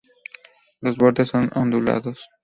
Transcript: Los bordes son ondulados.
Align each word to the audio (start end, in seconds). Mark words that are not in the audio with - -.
Los 0.79 0.97
bordes 0.97 1.29
son 1.29 1.51
ondulados. 1.53 2.27